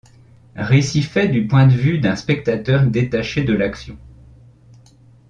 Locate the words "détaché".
2.87-3.43